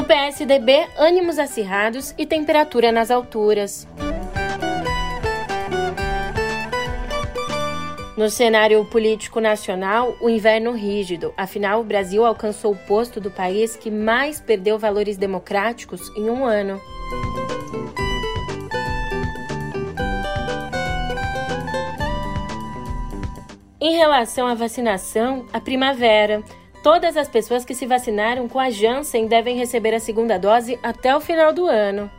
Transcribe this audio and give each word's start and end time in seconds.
No 0.00 0.06
PSDB, 0.06 0.88
ânimos 0.96 1.38
acirrados 1.38 2.14
e 2.16 2.24
temperatura 2.24 2.90
nas 2.90 3.10
alturas. 3.10 3.86
No 8.16 8.30
cenário 8.30 8.82
político 8.86 9.40
nacional, 9.40 10.16
o 10.22 10.30
inverno 10.30 10.72
rígido. 10.72 11.34
Afinal, 11.36 11.82
o 11.82 11.84
Brasil 11.84 12.24
alcançou 12.24 12.72
o 12.72 12.76
posto 12.76 13.20
do 13.20 13.30
país 13.30 13.76
que 13.76 13.90
mais 13.90 14.40
perdeu 14.40 14.78
valores 14.78 15.18
democráticos 15.18 16.08
em 16.16 16.30
um 16.30 16.46
ano. 16.46 16.80
Em 23.78 23.96
relação 23.98 24.46
à 24.46 24.54
vacinação, 24.54 25.44
a 25.52 25.60
primavera. 25.60 26.42
Todas 26.82 27.14
as 27.14 27.28
pessoas 27.28 27.62
que 27.62 27.74
se 27.74 27.84
vacinaram 27.84 28.48
com 28.48 28.58
a 28.58 28.70
Janssen 28.70 29.26
devem 29.26 29.54
receber 29.54 29.94
a 29.94 30.00
segunda 30.00 30.38
dose 30.38 30.78
até 30.82 31.14
o 31.14 31.20
final 31.20 31.52
do 31.52 31.66
ano. 31.66 32.10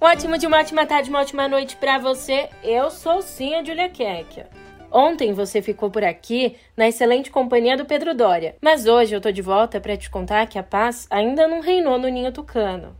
Um 0.00 0.06
ótimo 0.06 0.38
de 0.38 0.46
uma 0.46 0.58
ótima 0.58 0.86
tarde, 0.86 1.10
uma 1.10 1.20
ótima 1.20 1.46
noite 1.46 1.76
para 1.76 1.98
você. 1.98 2.48
Eu 2.62 2.90
sou 2.90 3.20
sim 3.20 3.54
a 3.54 3.62
Julia 3.62 3.90
Kekia. 3.90 4.48
Ontem 4.90 5.34
você 5.34 5.60
ficou 5.60 5.90
por 5.90 6.02
aqui 6.02 6.56
na 6.74 6.88
excelente 6.88 7.30
companhia 7.30 7.76
do 7.76 7.84
Pedro 7.84 8.14
Dória, 8.14 8.56
mas 8.62 8.86
hoje 8.86 9.14
eu 9.14 9.20
tô 9.20 9.30
de 9.30 9.42
volta 9.42 9.78
para 9.80 9.96
te 9.96 10.08
contar 10.08 10.46
que 10.46 10.58
a 10.58 10.62
paz 10.62 11.06
ainda 11.10 11.46
não 11.46 11.60
reinou 11.60 11.98
no 11.98 12.08
ninho 12.08 12.32
tucano. 12.32 12.96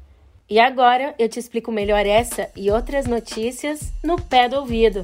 E 0.49 0.61
agora 0.61 1.13
eu 1.19 1.29
te 1.29 1.41
explico 1.41 1.73
melhor 1.73 2.07
essa 2.07 2.49
e 2.55 2.71
outras 2.71 3.07
notícias 3.07 3.93
no 4.03 4.21
pé 4.21 4.49
do 4.49 4.57
ouvido. 4.57 5.03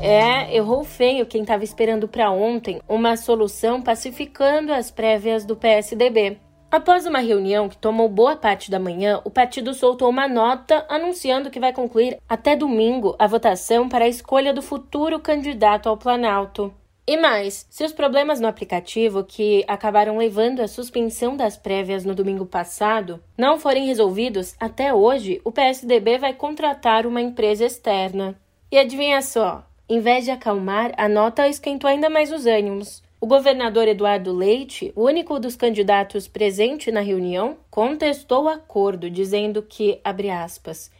É, 0.00 0.56
errou 0.56 0.82
feio 0.82 1.26
quem 1.26 1.42
estava 1.42 1.62
esperando 1.62 2.08
para 2.08 2.30
ontem 2.30 2.80
uma 2.88 3.18
solução 3.18 3.82
pacificando 3.82 4.72
as 4.72 4.90
prévias 4.90 5.44
do 5.44 5.56
PSDB. 5.56 6.38
Após 6.70 7.06
uma 7.06 7.20
reunião 7.20 7.68
que 7.68 7.76
tomou 7.78 8.08
boa 8.08 8.36
parte 8.36 8.70
da 8.70 8.78
manhã, 8.78 9.20
o 9.24 9.30
partido 9.30 9.72
soltou 9.72 10.10
uma 10.10 10.26
nota 10.26 10.84
anunciando 10.88 11.50
que 11.50 11.60
vai 11.60 11.72
concluir 11.72 12.18
até 12.28 12.56
domingo 12.56 13.14
a 13.18 13.26
votação 13.26 13.88
para 13.88 14.04
a 14.04 14.08
escolha 14.08 14.52
do 14.52 14.60
futuro 14.60 15.20
candidato 15.20 15.88
ao 15.88 15.96
Planalto. 15.96 16.74
E 17.08 17.16
mais, 17.16 17.68
se 17.70 17.84
os 17.84 17.92
problemas 17.92 18.40
no 18.40 18.48
aplicativo 18.48 19.22
que 19.22 19.64
acabaram 19.68 20.18
levando 20.18 20.60
à 20.60 20.66
suspensão 20.66 21.36
das 21.36 21.56
prévias 21.56 22.04
no 22.04 22.16
domingo 22.16 22.44
passado 22.44 23.22
não 23.38 23.60
forem 23.60 23.86
resolvidos 23.86 24.56
até 24.58 24.92
hoje, 24.92 25.40
o 25.44 25.52
PSDB 25.52 26.18
vai 26.18 26.34
contratar 26.34 27.06
uma 27.06 27.20
empresa 27.20 27.64
externa. 27.64 28.34
E 28.72 28.76
adivinha 28.76 29.22
só, 29.22 29.64
em 29.88 30.00
vez 30.00 30.24
de 30.24 30.32
acalmar, 30.32 30.92
a 30.96 31.08
nota 31.08 31.46
esquentou 31.46 31.88
ainda 31.88 32.10
mais 32.10 32.32
os 32.32 32.44
ânimos. 32.44 33.05
O 33.18 33.26
governador 33.26 33.88
Eduardo 33.88 34.30
Leite, 34.30 34.92
único 34.94 35.40
dos 35.40 35.56
candidatos 35.56 36.28
presente 36.28 36.92
na 36.92 37.00
reunião, 37.00 37.56
contestou 37.70 38.44
o 38.44 38.48
acordo, 38.48 39.08
dizendo 39.08 39.62
que, 39.62 39.98
abre 40.04 40.28
aspas, 40.28 40.90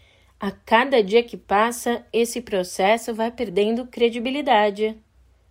a 0.41 0.51
cada 0.51 1.03
dia 1.03 1.23
que 1.23 1.37
passa, 1.37 2.07
esse 2.11 2.41
processo 2.41 3.15
vai 3.15 3.31
perdendo 3.31 3.87
credibilidade. 3.87 4.97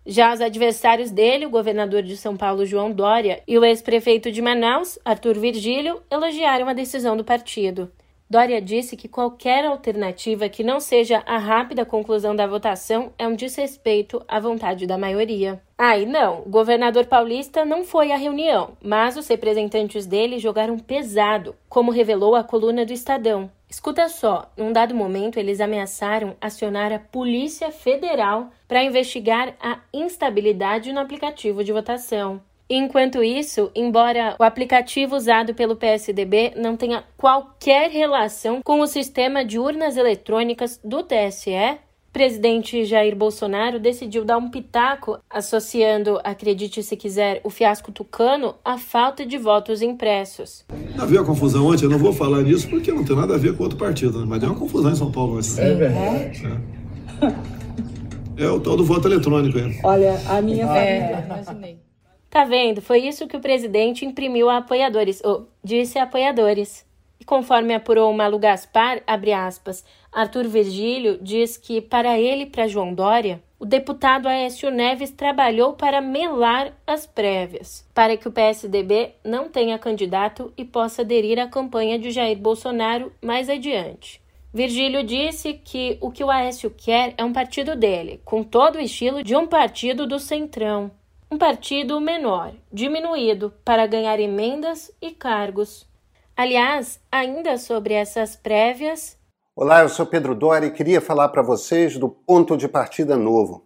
Já 0.04 0.32
os 0.32 0.40
adversários 0.40 1.10
dele, 1.12 1.46
o 1.46 1.50
governador 1.50 2.02
de 2.02 2.16
São 2.16 2.36
Paulo, 2.36 2.66
João 2.66 2.90
Dória, 2.90 3.42
e 3.46 3.56
o 3.56 3.64
ex-prefeito 3.64 4.32
de 4.32 4.42
Manaus, 4.42 4.98
Arthur 5.04 5.38
Virgílio, 5.38 6.02
elogiaram 6.10 6.68
a 6.68 6.72
decisão 6.72 7.16
do 7.16 7.24
partido. 7.24 7.90
Dória 8.28 8.60
disse 8.60 8.96
que 8.96 9.06
qualquer 9.06 9.64
alternativa 9.64 10.48
que 10.48 10.64
não 10.64 10.80
seja 10.80 11.22
a 11.24 11.38
rápida 11.38 11.84
conclusão 11.84 12.34
da 12.34 12.44
votação 12.44 13.12
é 13.16 13.26
um 13.26 13.36
desrespeito 13.36 14.20
à 14.26 14.40
vontade 14.40 14.84
da 14.84 14.98
maioria. 14.98 15.62
Ah, 15.78 15.96
e 15.96 16.04
não, 16.04 16.40
o 16.40 16.50
governador 16.50 17.06
paulista 17.06 17.64
não 17.64 17.84
foi 17.84 18.10
à 18.10 18.16
reunião, 18.16 18.76
mas 18.82 19.16
os 19.16 19.28
representantes 19.28 20.06
dele 20.06 20.40
jogaram 20.40 20.76
pesado, 20.76 21.54
como 21.68 21.92
revelou 21.92 22.34
a 22.34 22.42
coluna 22.42 22.84
do 22.84 22.92
Estadão. 22.92 23.48
Escuta 23.68 24.08
só, 24.08 24.50
num 24.56 24.72
dado 24.72 24.94
momento 24.94 25.38
eles 25.38 25.60
ameaçaram 25.60 26.36
acionar 26.40 26.92
a 26.92 26.98
Polícia 26.98 27.70
Federal 27.70 28.50
para 28.66 28.82
investigar 28.82 29.54
a 29.60 29.78
instabilidade 29.92 30.92
no 30.92 30.98
aplicativo 30.98 31.62
de 31.62 31.72
votação. 31.72 32.40
Enquanto 32.68 33.22
isso, 33.22 33.70
embora 33.76 34.34
o 34.40 34.42
aplicativo 34.42 35.14
usado 35.14 35.54
pelo 35.54 35.76
PSDB 35.76 36.52
não 36.56 36.76
tenha 36.76 37.04
qualquer 37.16 37.90
relação 37.90 38.60
com 38.60 38.80
o 38.80 38.88
sistema 38.88 39.44
de 39.44 39.56
urnas 39.56 39.96
eletrônicas 39.96 40.80
do 40.84 41.04
TSE, 41.04 41.52
o 42.08 42.12
presidente 42.12 42.84
Jair 42.84 43.14
Bolsonaro 43.14 43.78
decidiu 43.78 44.24
dar 44.24 44.38
um 44.38 44.50
pitaco 44.50 45.18
associando, 45.30 46.18
acredite 46.24 46.82
se 46.82 46.96
quiser, 46.96 47.40
o 47.44 47.50
fiasco 47.50 47.92
tucano 47.92 48.56
à 48.64 48.76
falta 48.76 49.24
de 49.24 49.38
votos 49.38 49.80
impressos. 49.80 50.64
Havia 50.98 51.22
confusão 51.22 51.66
ontem, 51.68 51.84
eu 51.84 51.90
não 51.90 51.98
vou 51.98 52.12
falar 52.12 52.42
nisso 52.42 52.68
porque 52.68 52.90
não 52.90 53.04
tem 53.04 53.14
nada 53.14 53.34
a 53.34 53.38
ver 53.38 53.56
com 53.56 53.62
outro 53.62 53.78
partido, 53.78 54.18
né? 54.18 54.26
mas 54.26 54.40
deu 54.40 54.48
uma 54.48 54.58
confusão 54.58 54.90
em 54.90 54.96
São 54.96 55.12
Paulo. 55.12 55.36
Mas... 55.36 55.56
É 55.56 55.72
verdade. 55.72 56.42
É. 58.38 58.44
é 58.44 58.50
o 58.50 58.58
tal 58.58 58.76
do 58.76 58.84
voto 58.84 59.06
eletrônico 59.06 59.56
aí. 59.56 59.78
Olha, 59.84 60.20
a 60.28 60.42
minha 60.42 60.66
é, 60.76 61.24
imaginei. 61.24 61.85
Tá 62.30 62.44
vendo? 62.44 62.82
Foi 62.82 62.98
isso 62.98 63.26
que 63.26 63.36
o 63.36 63.40
presidente 63.40 64.04
imprimiu 64.04 64.50
a 64.50 64.58
apoiadores, 64.58 65.22
ou 65.24 65.48
disse 65.62 65.98
a 65.98 66.02
apoiadores. 66.02 66.84
E 67.18 67.24
conforme 67.24 67.74
apurou 67.74 68.12
Malu 68.12 68.38
Gaspar, 68.38 69.02
abre 69.06 69.32
aspas, 69.32 69.84
Arthur 70.12 70.46
Virgílio 70.48 71.18
diz 71.20 71.56
que 71.56 71.80
para 71.80 72.18
ele 72.18 72.42
e 72.42 72.46
para 72.46 72.68
João 72.68 72.92
Dória, 72.92 73.42
o 73.58 73.64
deputado 73.64 74.28
Aécio 74.28 74.70
Neves 74.70 75.10
trabalhou 75.10 75.72
para 75.72 76.02
melar 76.02 76.74
as 76.86 77.06
prévias, 77.06 77.88
para 77.94 78.16
que 78.16 78.28
o 78.28 78.32
PSDB 78.32 79.14
não 79.24 79.48
tenha 79.48 79.78
candidato 79.78 80.52
e 80.58 80.64
possa 80.64 81.00
aderir 81.00 81.38
à 81.38 81.48
campanha 81.48 81.98
de 81.98 82.10
Jair 82.10 82.36
Bolsonaro 82.36 83.12
mais 83.22 83.48
adiante. 83.48 84.20
Virgílio 84.52 85.02
disse 85.02 85.54
que 85.54 85.96
o 86.00 86.10
que 86.10 86.24
o 86.24 86.30
Aécio 86.30 86.70
quer 86.70 87.14
é 87.16 87.24
um 87.24 87.32
partido 87.32 87.74
dele, 87.74 88.20
com 88.24 88.42
todo 88.42 88.76
o 88.76 88.80
estilo 88.80 89.22
de 89.22 89.34
um 89.34 89.46
partido 89.46 90.06
do 90.06 90.18
Centrão, 90.18 90.90
um 91.30 91.38
partido 91.38 92.00
menor, 92.00 92.54
diminuído, 92.72 93.52
para 93.64 93.86
ganhar 93.86 94.20
emendas 94.20 94.92
e 95.02 95.10
cargos. 95.10 95.86
Aliás, 96.36 97.00
ainda 97.10 97.58
sobre 97.58 97.94
essas 97.94 98.36
prévias. 98.36 99.18
Olá, 99.54 99.82
eu 99.82 99.88
sou 99.88 100.06
Pedro 100.06 100.34
Dori 100.34 100.66
e 100.66 100.70
queria 100.70 101.00
falar 101.00 101.28
para 101.30 101.42
vocês 101.42 101.96
do 101.98 102.08
ponto 102.08 102.56
de 102.56 102.68
partida 102.68 103.16
novo. 103.16 103.64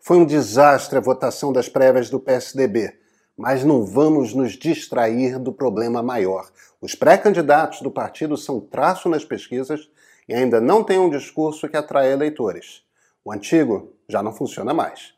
Foi 0.00 0.16
um 0.16 0.24
desastre 0.24 0.96
a 0.96 1.02
votação 1.02 1.52
das 1.52 1.68
prévias 1.68 2.08
do 2.08 2.18
PSDB, 2.18 2.98
mas 3.36 3.62
não 3.62 3.84
vamos 3.84 4.32
nos 4.32 4.52
distrair 4.52 5.38
do 5.38 5.52
problema 5.52 6.02
maior. 6.02 6.48
Os 6.80 6.94
pré-candidatos 6.94 7.82
do 7.82 7.90
partido 7.90 8.36
são 8.36 8.58
traço 8.58 9.08
nas 9.08 9.24
pesquisas 9.24 9.90
e 10.26 10.34
ainda 10.34 10.60
não 10.60 10.82
têm 10.82 10.98
um 10.98 11.10
discurso 11.10 11.68
que 11.68 11.76
atrai 11.76 12.10
eleitores. 12.10 12.82
O 13.22 13.30
antigo 13.30 13.92
já 14.08 14.22
não 14.22 14.32
funciona 14.32 14.72
mais. 14.72 15.12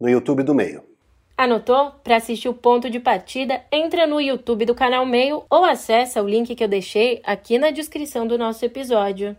No 0.00 0.08
YouTube 0.08 0.42
do 0.42 0.54
Meio. 0.54 0.93
Anotou? 1.36 1.90
Para 2.04 2.16
assistir 2.16 2.48
o 2.48 2.54
ponto 2.54 2.88
de 2.88 3.00
partida, 3.00 3.60
entra 3.72 4.06
no 4.06 4.20
YouTube 4.20 4.64
do 4.64 4.74
canal 4.74 5.04
Meio 5.04 5.44
ou 5.50 5.64
acessa 5.64 6.22
o 6.22 6.28
link 6.28 6.54
que 6.54 6.62
eu 6.62 6.68
deixei 6.68 7.20
aqui 7.24 7.58
na 7.58 7.70
descrição 7.70 8.24
do 8.24 8.38
nosso 8.38 8.64
episódio. 8.64 9.36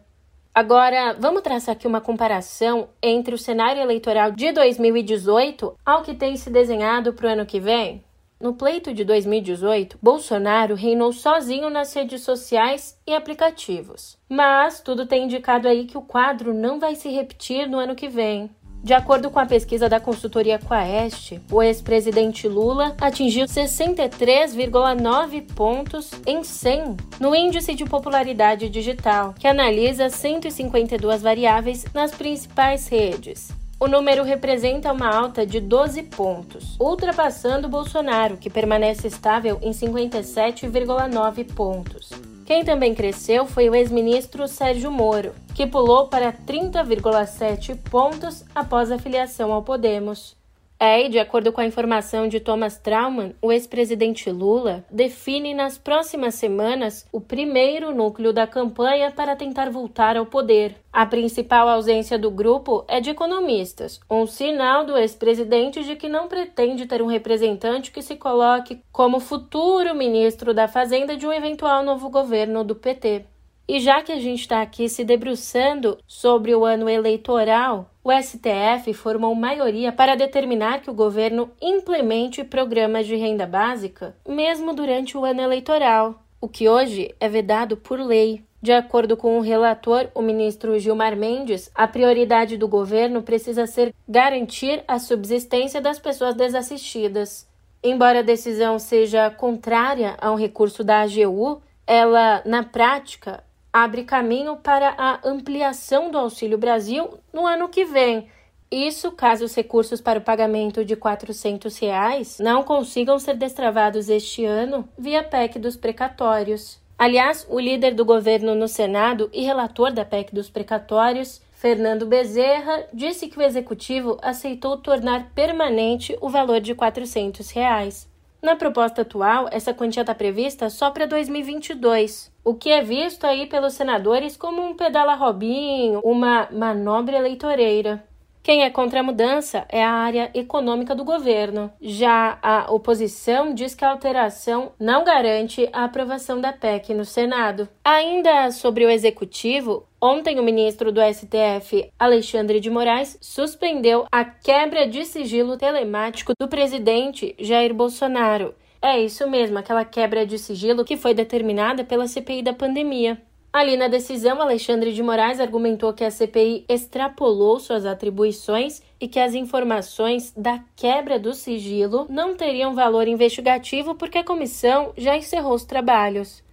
Agora, 0.53 1.15
vamos 1.17 1.41
traçar 1.41 1.73
aqui 1.73 1.87
uma 1.87 2.01
comparação 2.01 2.89
entre 3.01 3.33
o 3.33 3.37
cenário 3.37 3.81
eleitoral 3.81 4.31
de 4.31 4.51
2018 4.51 5.73
ao 5.85 6.01
que 6.01 6.13
tem 6.13 6.35
se 6.35 6.49
desenhado 6.49 7.13
para 7.13 7.27
o 7.27 7.31
ano 7.31 7.45
que 7.45 7.61
vem? 7.61 8.03
No 8.39 8.53
pleito 8.53 8.93
de 8.93 9.05
2018, 9.05 9.97
Bolsonaro 10.01 10.75
reinou 10.75 11.13
sozinho 11.13 11.69
nas 11.69 11.93
redes 11.93 12.21
sociais 12.21 12.99
e 13.07 13.13
aplicativos. 13.13 14.17
Mas 14.29 14.81
tudo 14.81 15.05
tem 15.05 15.23
indicado 15.23 15.67
aí 15.67 15.85
que 15.85 15.97
o 15.97 16.01
quadro 16.01 16.53
não 16.53 16.77
vai 16.77 16.95
se 16.95 17.09
repetir 17.09 17.69
no 17.69 17.79
ano 17.79 17.95
que 17.95 18.09
vem. 18.09 18.49
De 18.85 18.93
acordo 18.93 19.31
com 19.31 19.39
a 19.39 19.47
pesquisa 19.47 19.89
da 19.89 19.99
consultoria 19.99 20.59
Quaest, 20.59 21.41
o 21.51 21.63
ex-presidente 21.63 22.47
Lula 22.47 22.95
atingiu 23.01 23.47
63,9 23.47 25.41
pontos 25.55 26.11
em 26.23 26.43
100 26.43 26.95
no 27.19 27.33
índice 27.35 27.73
de 27.73 27.83
popularidade 27.83 28.69
digital, 28.69 29.33
que 29.39 29.47
analisa 29.47 30.07
152 30.11 31.23
variáveis 31.23 31.83
nas 31.95 32.11
principais 32.11 32.87
redes. 32.87 33.49
O 33.79 33.87
número 33.87 34.23
representa 34.23 34.93
uma 34.93 35.09
alta 35.09 35.47
de 35.47 35.59
12 35.59 36.03
pontos, 36.03 36.77
ultrapassando 36.79 37.67
Bolsonaro, 37.67 38.37
que 38.37 38.51
permanece 38.51 39.07
estável 39.07 39.57
em 39.63 39.71
57,9 39.71 41.55
pontos. 41.55 42.11
Quem 42.45 42.63
também 42.63 42.93
cresceu 42.93 43.47
foi 43.47 43.67
o 43.67 43.73
ex-ministro 43.73 44.47
Sérgio 44.47 44.91
Moro, 44.91 45.33
que 45.55 45.65
pulou 45.65 46.07
para 46.07 46.31
30,7 46.31 47.75
pontos 47.89 48.45
após 48.53 48.91
a 48.91 48.99
filiação 48.99 49.51
ao 49.51 49.63
Podemos. 49.63 50.37
É, 50.77 51.05
e 51.05 51.09
de 51.09 51.17
acordo 51.17 51.53
com 51.53 51.61
a 51.61 51.65
informação 51.65 52.27
de 52.27 52.39
Thomas 52.39 52.77
Trauman, 52.77 53.33
o 53.41 53.51
ex-presidente 53.51 54.29
Lula 54.29 54.83
define 54.91 55.53
nas 55.53 55.77
próximas 55.77 56.35
semanas 56.35 57.07
o 57.13 57.21
primeiro 57.21 57.95
núcleo 57.95 58.33
da 58.33 58.45
campanha 58.45 59.09
para 59.09 59.37
tentar 59.37 59.69
voltar 59.69 60.17
ao 60.17 60.25
poder. 60.25 60.75
A 60.91 61.05
principal 61.05 61.69
ausência 61.69 62.19
do 62.19 62.29
grupo 62.29 62.83
é 62.87 62.99
de 62.99 63.09
economistas, 63.09 63.99
um 64.09 64.27
sinal 64.27 64.85
do 64.85 64.97
ex-presidente 64.97 65.83
de 65.83 65.95
que 65.95 66.09
não 66.09 66.27
pretende 66.27 66.85
ter 66.85 67.01
um 67.01 67.07
representante 67.07 67.91
que 67.91 68.01
se 68.01 68.17
coloque 68.17 68.81
como 68.91 69.19
futuro 69.19 69.95
ministro 69.95 70.53
da 70.53 70.67
Fazenda 70.67 71.15
de 71.15 71.25
um 71.25 71.33
eventual 71.33 71.83
novo 71.83 72.09
governo 72.09 72.63
do 72.63 72.75
PT. 72.75 73.25
E 73.67 73.79
já 73.79 74.03
que 74.03 74.11
a 74.11 74.19
gente 74.19 74.41
está 74.41 74.61
aqui 74.61 74.87
se 74.87 75.03
debruçando 75.03 75.97
sobre 76.07 76.53
o 76.53 76.63
ano 76.63 76.87
eleitoral, 76.87 77.89
o 78.03 78.11
STF 78.11 78.93
formou 78.93 79.33
maioria 79.33 79.91
para 79.91 80.15
determinar 80.15 80.81
que 80.81 80.91
o 80.91 80.93
governo 80.93 81.49
implemente 81.59 82.43
programas 82.43 83.07
de 83.07 83.15
renda 83.15 83.47
básica, 83.47 84.15
mesmo 84.27 84.75
durante 84.75 85.17
o 85.17 85.25
ano 85.25 85.41
eleitoral, 85.41 86.21
o 86.39 86.47
que 86.47 86.69
hoje 86.69 87.15
é 87.19 87.27
vedado 87.27 87.75
por 87.75 87.99
lei. 87.99 88.43
De 88.61 88.71
acordo 88.71 89.17
com 89.17 89.37
o 89.37 89.41
relator, 89.41 90.09
o 90.13 90.21
ministro 90.21 90.77
Gilmar 90.77 91.15
Mendes, 91.15 91.71
a 91.73 91.87
prioridade 91.87 92.57
do 92.57 92.67
governo 92.67 93.23
precisa 93.23 93.65
ser 93.65 93.93
garantir 94.07 94.83
a 94.87 94.99
subsistência 94.99 95.81
das 95.81 95.97
pessoas 95.97 96.35
desassistidas. 96.35 97.47
Embora 97.83 98.19
a 98.19 98.23
decisão 98.23 98.77
seja 98.77 99.29
contrária 99.31 100.15
a 100.19 100.31
um 100.31 100.35
recurso 100.35 100.83
da 100.83 101.01
AGU, 101.01 101.61
ela, 101.85 102.41
na 102.45 102.63
prática, 102.63 103.43
abre 103.75 104.05
caminho 104.05 104.55
para 104.55 104.95
a 104.97 105.19
ampliação 105.27 106.09
do 106.09 106.17
Auxílio 106.17 106.57
Brasil 106.57 107.19
no 107.33 107.45
ano 107.45 107.67
que 107.67 107.83
vem. 107.83 108.29
Isso 108.71 109.11
caso 109.11 109.43
os 109.43 109.53
recursos 109.53 109.99
para 109.99 110.17
o 110.17 110.21
pagamento 110.21 110.85
de 110.85 110.95
400 110.95 111.77
reais 111.79 112.39
não 112.39 112.63
consigam 112.63 113.19
ser 113.19 113.35
destravados 113.35 114.07
este 114.07 114.45
ano 114.45 114.87
via 114.97 115.21
PEC 115.21 115.59
dos 115.59 115.75
precatórios. 115.75 116.79
Aliás, 116.97 117.45
o 117.49 117.59
líder 117.59 117.93
do 117.93 118.05
governo 118.05 118.55
no 118.55 118.69
Senado 118.69 119.29
e 119.33 119.43
relator 119.43 119.91
da 119.91 120.05
PEC 120.05 120.33
dos 120.33 120.49
precatórios, 120.49 121.41
Fernando 121.51 122.05
Bezerra, 122.05 122.85
disse 122.93 123.27
que 123.27 123.37
o 123.37 123.41
executivo 123.41 124.17
aceitou 124.21 124.77
tornar 124.77 125.31
permanente 125.35 126.17
o 126.21 126.29
valor 126.29 126.61
de 126.61 126.73
400 126.73 127.51
reais. 127.51 128.07
Na 128.45 128.55
proposta 128.55 129.01
atual, 129.01 129.49
essa 129.51 129.73
quantia 129.73 130.01
está 130.01 130.13
prevista 130.13 130.69
só 130.69 130.91
para 130.91 131.07
2022, 131.07 132.31
o 132.43 132.53
que 132.53 132.69
é 132.69 132.83
visto 132.83 133.25
aí 133.25 133.47
pelos 133.47 133.73
senadores 133.73 134.37
como 134.37 134.61
um 134.63 134.75
pedala 134.75 135.15
Robinho, 135.15 135.99
uma 136.03 136.47
manobra 136.51 137.17
eleitoreira. 137.17 138.07
Quem 138.45 138.61
é 138.61 138.69
contra 138.69 138.99
a 138.99 139.03
mudança 139.03 139.65
é 139.69 139.83
a 139.83 139.91
área 139.91 140.29
econômica 140.31 140.93
do 140.93 141.03
governo. 141.03 141.73
Já 141.81 142.37
a 142.43 142.71
oposição 142.71 143.55
diz 143.55 143.73
que 143.73 143.83
a 143.83 143.89
alteração 143.89 144.71
não 144.79 145.03
garante 145.03 145.67
a 145.73 145.83
aprovação 145.83 146.39
da 146.39 146.53
PEC 146.53 146.93
no 146.93 147.05
Senado. 147.05 147.67
Ainda 147.83 148.51
sobre 148.51 148.85
o 148.85 148.89
executivo, 148.91 149.87
ontem 149.99 150.39
o 150.39 150.43
ministro 150.43 150.91
do 150.91 151.01
STF, 151.01 151.89
Alexandre 151.97 152.59
de 152.59 152.69
Moraes, 152.69 153.17
suspendeu 153.19 154.05
a 154.11 154.23
quebra 154.23 154.87
de 154.87 155.05
sigilo 155.05 155.57
telemático 155.57 156.31
do 156.39 156.47
presidente 156.47 157.35
Jair 157.39 157.73
Bolsonaro. 157.73 158.53
É 158.79 158.99
isso 158.99 159.27
mesmo, 159.27 159.57
aquela 159.57 159.83
quebra 159.83 160.23
de 160.23 160.37
sigilo 160.37 160.85
que 160.85 160.97
foi 160.97 161.15
determinada 161.15 161.83
pela 161.83 162.07
CPI 162.07 162.43
da 162.43 162.53
pandemia. 162.53 163.19
Ali 163.55 163.77
na 163.77 163.87
decisão, 163.87 164.41
Alexandre 164.41 164.91
de 164.91 165.01
Moraes 165.01 165.39
argumentou 165.39 165.93
que 165.93 166.03
a 166.03 166.11
CPI 166.11 166.65
extrapolou 166.67 167.57
suas 167.57 167.85
atribuições 167.85 168.81
e 168.99 169.07
que 169.07 169.17
as 169.17 169.33
informações 169.33 170.33
da 170.35 170.61
quebra 170.75 171.17
do 171.17 171.33
sigilo 171.33 172.05
não 172.09 172.35
teriam 172.35 172.75
valor 172.75 173.07
investigativo 173.07 173.95
porque 173.95 174.17
a 174.17 174.25
comissão 174.25 174.91
já 174.97 175.15
encerrou 175.15 175.53
os 175.53 175.63
trabalhos. 175.63 176.43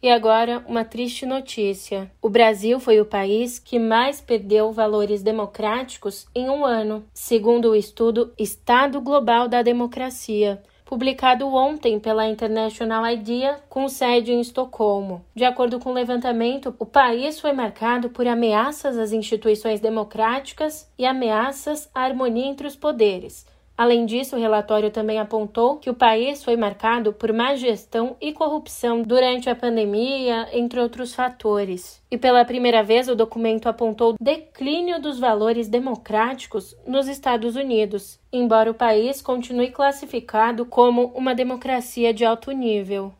E 0.00 0.08
agora, 0.08 0.64
uma 0.68 0.84
triste 0.84 1.26
notícia: 1.26 2.08
o 2.22 2.30
Brasil 2.30 2.78
foi 2.78 3.00
o 3.00 3.06
país 3.06 3.58
que 3.58 3.80
mais 3.80 4.20
perdeu 4.20 4.70
valores 4.70 5.20
democráticos 5.20 6.28
em 6.32 6.48
um 6.48 6.64
ano, 6.64 7.04
segundo 7.12 7.70
o 7.70 7.74
estudo 7.74 8.32
Estado 8.38 9.00
Global 9.00 9.48
da 9.48 9.62
Democracia 9.62 10.62
publicado 10.92 11.46
ontem 11.48 11.98
pela 11.98 12.28
International 12.28 13.06
IDEA, 13.06 13.58
com 13.66 13.88
sede 13.88 14.30
em 14.30 14.42
Estocolmo. 14.42 15.24
De 15.34 15.42
acordo 15.42 15.80
com 15.80 15.88
o 15.88 15.94
levantamento, 15.94 16.76
o 16.78 16.84
país 16.84 17.40
foi 17.40 17.50
marcado 17.54 18.10
por 18.10 18.26
ameaças 18.26 18.98
às 18.98 19.10
instituições 19.10 19.80
democráticas 19.80 20.92
e 20.98 21.06
ameaças 21.06 21.88
à 21.94 22.02
harmonia 22.02 22.44
entre 22.44 22.66
os 22.66 22.76
poderes, 22.76 23.46
Além 23.76 24.04
disso, 24.04 24.36
o 24.36 24.38
relatório 24.38 24.90
também 24.90 25.18
apontou 25.18 25.78
que 25.78 25.88
o 25.88 25.94
país 25.94 26.44
foi 26.44 26.56
marcado 26.56 27.12
por 27.12 27.32
má 27.32 27.54
gestão 27.54 28.16
e 28.20 28.32
corrupção 28.32 29.02
durante 29.02 29.48
a 29.48 29.56
pandemia, 29.56 30.46
entre 30.52 30.78
outros 30.78 31.14
fatores. 31.14 32.02
E 32.10 32.18
pela 32.18 32.44
primeira 32.44 32.82
vez, 32.82 33.08
o 33.08 33.14
documento 33.14 33.68
apontou 33.68 34.14
declínio 34.20 35.00
dos 35.00 35.18
valores 35.18 35.68
democráticos 35.68 36.76
nos 36.86 37.08
Estados 37.08 37.56
Unidos, 37.56 38.20
embora 38.30 38.70
o 38.70 38.74
país 38.74 39.22
continue 39.22 39.70
classificado 39.70 40.66
como 40.66 41.06
uma 41.14 41.34
democracia 41.34 42.12
de 42.12 42.24
alto 42.24 42.52
nível. 42.52 43.12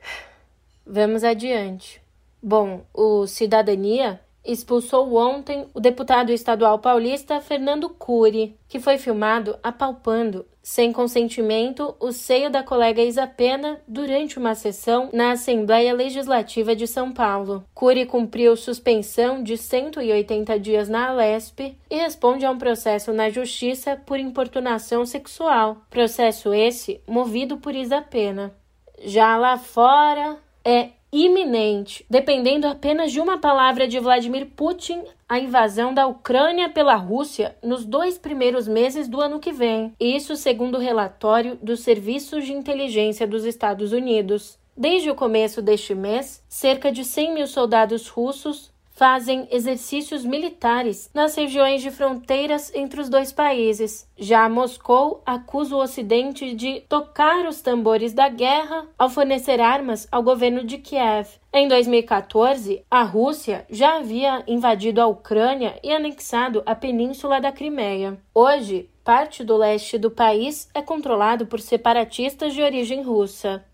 Vamos 0.86 1.24
adiante. 1.24 2.00
Bom, 2.42 2.82
o 2.94 3.26
Cidadania 3.26 4.20
expulsou 4.44 5.14
ontem 5.16 5.66
o 5.74 5.80
deputado 5.80 6.32
estadual 6.32 6.78
paulista 6.78 7.40
Fernando 7.40 7.88
Cury, 7.88 8.56
que 8.68 8.80
foi 8.80 8.98
filmado 8.98 9.58
apalpando, 9.62 10.46
sem 10.62 10.92
consentimento, 10.92 11.94
o 11.98 12.12
seio 12.12 12.50
da 12.50 12.62
colega 12.62 13.02
Isa 13.02 13.26
Pena 13.26 13.80
durante 13.88 14.38
uma 14.38 14.54
sessão 14.54 15.08
na 15.12 15.32
Assembleia 15.32 15.94
Legislativa 15.94 16.76
de 16.76 16.86
São 16.86 17.12
Paulo. 17.12 17.64
Cury 17.74 18.04
cumpriu 18.06 18.54
suspensão 18.56 19.42
de 19.42 19.56
180 19.56 20.58
dias 20.58 20.88
na 20.88 21.08
Alesp 21.08 21.76
e 21.90 21.96
responde 21.96 22.44
a 22.44 22.50
um 22.50 22.58
processo 22.58 23.12
na 23.12 23.30
Justiça 23.30 23.96
por 24.04 24.18
importunação 24.18 25.06
sexual, 25.06 25.78
processo 25.88 26.52
esse 26.52 27.00
movido 27.06 27.56
por 27.56 27.74
Isa 27.74 28.02
Pena. 28.02 28.54
Já 29.02 29.38
lá 29.38 29.56
fora, 29.56 30.36
é 30.62 30.90
iminente, 31.12 32.04
dependendo 32.08 32.66
apenas 32.66 33.10
de 33.10 33.20
uma 33.20 33.38
palavra 33.38 33.88
de 33.88 33.98
Vladimir 33.98 34.46
Putin, 34.54 35.02
a 35.28 35.38
invasão 35.38 35.92
da 35.92 36.06
Ucrânia 36.06 36.68
pela 36.68 36.94
Rússia 36.94 37.56
nos 37.62 37.84
dois 37.84 38.16
primeiros 38.16 38.68
meses 38.68 39.08
do 39.08 39.20
ano 39.20 39.40
que 39.40 39.52
vem. 39.52 39.92
Isso 39.98 40.36
segundo 40.36 40.76
o 40.76 40.80
relatório 40.80 41.58
dos 41.62 41.80
Serviços 41.80 42.44
de 42.44 42.52
Inteligência 42.52 43.26
dos 43.26 43.44
Estados 43.44 43.92
Unidos. 43.92 44.58
Desde 44.76 45.10
o 45.10 45.14
começo 45.14 45.60
deste 45.60 45.94
mês, 45.94 46.42
cerca 46.48 46.90
de 46.90 47.04
100 47.04 47.34
mil 47.34 47.46
soldados 47.46 48.08
russos 48.08 48.69
fazem 49.00 49.48
exercícios 49.50 50.26
militares 50.26 51.10
nas 51.14 51.34
regiões 51.34 51.80
de 51.80 51.90
fronteiras 51.90 52.70
entre 52.74 53.00
os 53.00 53.08
dois 53.08 53.32
países. 53.32 54.06
Já 54.14 54.46
Moscou 54.46 55.22
acusa 55.24 55.74
o 55.74 55.80
Ocidente 55.80 56.54
de 56.54 56.82
tocar 56.82 57.46
os 57.46 57.62
tambores 57.62 58.12
da 58.12 58.28
guerra 58.28 58.86
ao 58.98 59.08
fornecer 59.08 59.58
armas 59.58 60.06
ao 60.12 60.22
governo 60.22 60.62
de 60.64 60.76
Kiev. 60.76 61.30
Em 61.50 61.66
2014, 61.66 62.84
a 62.90 63.02
Rússia 63.02 63.64
já 63.70 63.96
havia 63.96 64.44
invadido 64.46 65.00
a 65.00 65.06
Ucrânia 65.06 65.80
e 65.82 65.90
anexado 65.90 66.62
a 66.66 66.74
península 66.74 67.40
da 67.40 67.50
Crimeia. 67.50 68.18
Hoje, 68.34 68.90
parte 69.02 69.42
do 69.42 69.56
leste 69.56 69.96
do 69.96 70.10
país 70.10 70.68
é 70.74 70.82
controlado 70.82 71.46
por 71.46 71.58
separatistas 71.58 72.52
de 72.52 72.60
origem 72.60 73.02
russa. 73.02 73.64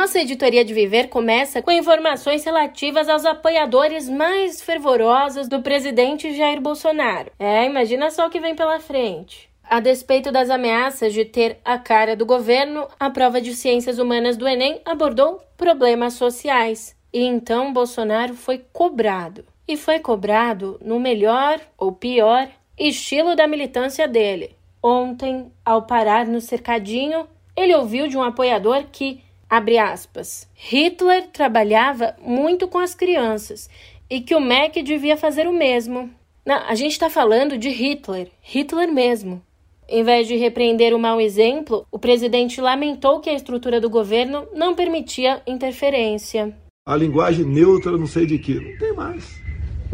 Nossa 0.00 0.20
editoria 0.20 0.64
de 0.64 0.72
Viver 0.72 1.10
começa 1.10 1.60
com 1.60 1.70
informações 1.70 2.42
relativas 2.42 3.06
aos 3.06 3.26
apoiadores 3.26 4.08
mais 4.08 4.62
fervorosos 4.62 5.46
do 5.46 5.60
presidente 5.60 6.34
Jair 6.34 6.58
Bolsonaro. 6.58 7.30
É, 7.38 7.66
imagina 7.66 8.10
só 8.10 8.26
o 8.26 8.30
que 8.30 8.40
vem 8.40 8.54
pela 8.54 8.80
frente. 8.80 9.50
A 9.62 9.78
despeito 9.78 10.32
das 10.32 10.48
ameaças 10.48 11.12
de 11.12 11.26
ter 11.26 11.58
a 11.62 11.76
cara 11.76 12.16
do 12.16 12.24
governo, 12.24 12.88
a 12.98 13.10
prova 13.10 13.42
de 13.42 13.54
ciências 13.54 13.98
humanas 13.98 14.38
do 14.38 14.48
Enem 14.48 14.80
abordou 14.86 15.38
problemas 15.54 16.14
sociais. 16.14 16.96
E 17.12 17.22
então 17.22 17.70
Bolsonaro 17.70 18.32
foi 18.32 18.64
cobrado. 18.72 19.44
E 19.68 19.76
foi 19.76 19.98
cobrado 19.98 20.80
no 20.82 20.98
melhor 20.98 21.60
ou 21.76 21.92
pior 21.92 22.48
estilo 22.78 23.36
da 23.36 23.46
militância 23.46 24.08
dele. 24.08 24.56
Ontem, 24.82 25.52
ao 25.62 25.82
parar 25.82 26.24
no 26.24 26.40
cercadinho, 26.40 27.28
ele 27.54 27.74
ouviu 27.74 28.08
de 28.08 28.16
um 28.16 28.22
apoiador 28.22 28.86
que 28.90 29.22
abre 29.50 29.76
aspas, 29.76 30.48
Hitler 30.54 31.26
trabalhava 31.32 32.14
muito 32.24 32.68
com 32.68 32.78
as 32.78 32.94
crianças 32.94 33.68
e 34.08 34.20
que 34.20 34.34
o 34.34 34.40
MEC 34.40 34.82
devia 34.82 35.16
fazer 35.16 35.48
o 35.48 35.52
mesmo. 35.52 36.08
Não, 36.46 36.56
a 36.56 36.74
gente 36.76 36.92
está 36.92 37.10
falando 37.10 37.58
de 37.58 37.68
Hitler, 37.68 38.28
Hitler 38.40 38.90
mesmo. 38.90 39.42
Em 39.88 40.04
vez 40.04 40.28
de 40.28 40.36
repreender 40.36 40.94
o 40.94 41.00
mau 41.00 41.20
exemplo, 41.20 41.84
o 41.90 41.98
presidente 41.98 42.60
lamentou 42.60 43.18
que 43.18 43.28
a 43.28 43.34
estrutura 43.34 43.80
do 43.80 43.90
governo 43.90 44.46
não 44.54 44.74
permitia 44.74 45.42
interferência. 45.46 46.56
a 46.86 46.96
linguagem 46.96 47.44
neutra, 47.44 47.96
não 47.96 48.06
sei 48.06 48.24
de 48.24 48.38
que. 48.38 48.54
Não 48.54 48.78
tem 48.78 48.92
mais. 48.94 49.39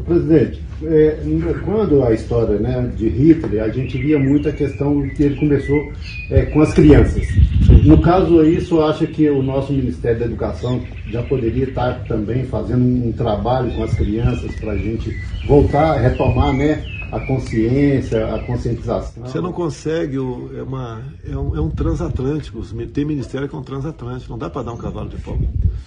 Presidente, 0.02 0.62
é, 0.82 1.18
quando 1.64 2.02
a 2.02 2.12
história 2.12 2.58
né, 2.58 2.92
de 2.94 3.08
Hitler, 3.08 3.62
a 3.62 3.68
gente 3.70 3.96
via 3.96 4.18
muito 4.18 4.48
a 4.48 4.52
questão 4.52 5.08
que 5.08 5.22
ele 5.22 5.36
começou 5.36 5.92
é, 6.30 6.44
com 6.46 6.60
as 6.60 6.74
crianças. 6.74 7.26
No 7.84 8.00
caso 8.00 8.40
aí, 8.40 8.58
o 8.70 8.82
acha 8.82 9.06
que 9.06 9.28
o 9.30 9.42
nosso 9.42 9.72
Ministério 9.72 10.18
da 10.18 10.26
Educação 10.26 10.82
já 11.08 11.22
poderia 11.22 11.64
estar 11.64 12.04
também 12.04 12.44
fazendo 12.44 12.84
um 12.84 13.12
trabalho 13.12 13.72
com 13.74 13.84
as 13.84 13.94
crianças 13.94 14.54
para 14.56 14.72
a 14.72 14.76
gente 14.76 15.16
voltar, 15.46 15.94
retomar 15.94 16.52
né, 16.52 16.84
a 17.10 17.20
consciência, 17.20 18.34
a 18.34 18.38
conscientização? 18.40 19.24
Você 19.24 19.40
não 19.40 19.52
consegue, 19.52 20.16
é, 20.16 20.62
uma, 20.62 21.02
é, 21.26 21.36
um, 21.36 21.56
é 21.56 21.60
um 21.60 21.70
transatlântico, 21.70 22.60
tem 22.92 23.04
ministério 23.04 23.48
que 23.48 23.54
é 23.54 23.58
um 23.58 23.62
transatlântico, 23.62 24.30
não 24.30 24.38
dá 24.38 24.50
para 24.50 24.62
dar 24.62 24.72
um 24.72 24.76
cavalo 24.76 25.08
de 25.08 25.16
pau. 25.16 25.38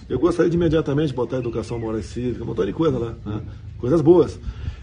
Eu 0.08 0.18
gostaria 0.18 0.50
de 0.50 0.56
imediatamente 0.56 1.14
botar 1.14 1.36
educação 1.36 1.78
moral 1.78 2.00
e 2.00 2.02
cívica, 2.02 2.42
um 2.42 2.46
montão 2.48 2.66
de 2.66 2.72
coisa 2.72 2.98
lá. 2.98 3.14
Né? 3.24 3.40
Coisas 3.80 4.00
boas. 4.00 4.38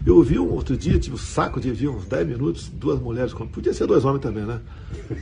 Eu 0.05 0.15
ouvi 0.15 0.39
um 0.39 0.49
outro 0.53 0.77
dia, 0.77 0.97
tive 0.99 1.15
o 1.15 1.19
saco 1.19 1.59
de 1.59 1.69
ouvir 1.69 1.89
uns 1.89 2.05
10 2.05 2.27
minutos, 2.27 2.69
duas 2.69 2.99
mulheres, 2.99 3.33
podia 3.33 3.73
ser 3.73 3.87
dois 3.87 4.05
homens 4.05 4.21
também, 4.21 4.45
né? 4.45 4.61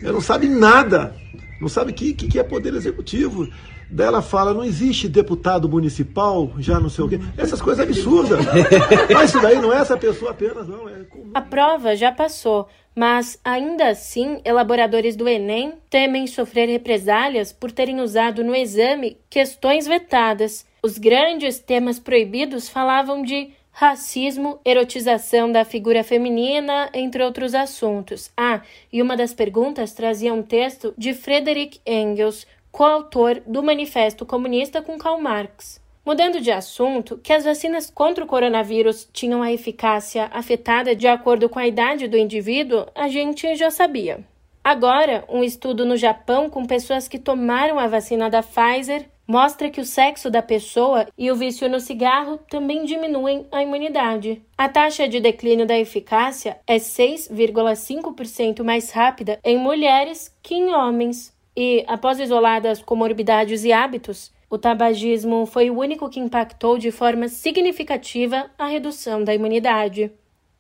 Ela 0.01 0.13
não 0.13 0.22
sabe 0.22 0.48
nada, 0.48 1.15
não 1.60 1.67
sabe 1.67 1.91
o 1.91 1.96
que, 1.96 2.13
que 2.13 2.38
é 2.38 2.44
poder 2.44 2.74
executivo. 2.74 3.48
Daí 3.89 4.08
ela 4.08 4.22
fala, 4.22 4.53
não 4.53 4.63
existe 4.63 5.08
deputado 5.08 5.70
municipal, 5.70 6.51
já 6.58 6.79
não 6.79 6.89
sei 6.89 7.05
o 7.05 7.10
quê. 7.10 7.20
Essas 7.38 7.62
coisas 7.62 7.88
absurdas. 7.88 8.39
mas 9.13 9.29
isso 9.29 9.41
daí 9.41 9.60
não 9.60 9.72
é 9.72 9.77
essa 9.77 9.98
pessoa 9.98 10.32
apenas, 10.32 10.67
não. 10.67 10.89
É 10.89 11.03
comum. 11.03 11.32
A 11.34 11.41
prova 11.41 11.96
já 11.96 12.12
passou, 12.12 12.67
mas 12.96 13.38
ainda 13.44 13.90
assim, 13.90 14.40
elaboradores 14.46 15.18
do 15.18 15.28
Enem 15.28 15.74
temem 15.90 16.25
sofrer 16.25 16.70
represálias 16.70 17.52
por 17.52 17.72
terem 17.72 18.00
usado 18.00 18.44
no 18.44 18.56
exame 18.56 19.18
questões 19.30 19.86
vetadas. 19.86 20.66
Os 20.82 20.98
grandes 20.98 21.60
temas 21.60 22.00
proibidos 22.00 22.70
falavam 22.70 23.22
de 23.22 23.52
racismo, 23.70 24.58
erotização 24.64 25.52
da 25.52 25.66
figura 25.66 26.02
feminina, 26.02 26.90
entre 26.94 27.22
outros 27.22 27.54
assuntos. 27.54 28.32
Ah, 28.38 28.62
e 28.92 29.02
uma 29.02 29.18
das 29.18 29.34
perguntas 29.34 29.92
trazia 29.92 30.34
um 30.34 30.42
texto 30.42 30.94
de 30.98 31.14
Frederick 31.14 31.82
Engels, 31.86 32.48
coautor 32.72 33.42
do 33.46 33.62
Manifesto 33.62 34.25
Comunista 34.25 34.82
com 34.82 34.98
Karl 34.98 35.20
Marx. 35.20 35.84
Mudando 36.05 36.39
de 36.39 36.51
assunto, 36.51 37.17
que 37.17 37.33
as 37.33 37.45
vacinas 37.45 37.89
contra 37.89 38.24
o 38.24 38.27
coronavírus 38.27 39.09
tinham 39.12 39.41
a 39.41 39.51
eficácia 39.51 40.29
afetada 40.31 40.95
de 40.95 41.07
acordo 41.07 41.50
com 41.50 41.57
a 41.57 41.65
idade 41.65 42.07
do 42.07 42.15
indivíduo, 42.15 42.85
a 42.93 43.07
gente 43.07 43.55
já 43.55 43.71
sabia. 43.71 44.19
Agora, 44.63 45.25
um 45.27 45.43
estudo 45.43 45.83
no 45.83 45.97
Japão 45.97 46.47
com 46.47 46.63
pessoas 46.65 47.07
que 47.07 47.17
tomaram 47.17 47.79
a 47.79 47.88
vacina 47.88 48.29
da 48.29 48.43
Pfizer 48.43 49.09
mostra 49.27 49.69
que 49.69 49.81
o 49.81 49.85
sexo 49.85 50.29
da 50.29 50.43
pessoa 50.43 51.07
e 51.17 51.31
o 51.31 51.35
vício 51.35 51.67
no 51.67 51.79
cigarro 51.79 52.39
também 52.50 52.85
diminuem 52.85 53.47
a 53.51 53.63
imunidade. 53.63 54.43
A 54.55 54.69
taxa 54.69 55.07
de 55.07 55.19
declínio 55.19 55.65
da 55.65 55.77
eficácia 55.77 56.59
é 56.67 56.75
6,5% 56.75 58.63
mais 58.63 58.91
rápida 58.91 59.39
em 59.43 59.57
mulheres 59.57 60.31
que 60.43 60.53
em 60.53 60.74
homens. 60.74 61.33
E, 61.57 61.83
após 61.88 62.19
isoladas 62.19 62.81
comorbidades 62.81 63.63
e 63.63 63.71
hábitos, 63.71 64.35
o 64.50 64.58
tabagismo 64.58 65.46
foi 65.46 65.70
o 65.70 65.80
único 65.80 66.10
que 66.10 66.20
impactou 66.20 66.78
de 66.78 66.92
forma 66.92 67.28
significativa 67.28 68.50
a 68.58 68.68
redução 68.68 69.24
da 69.24 69.34
imunidade. 69.34 70.12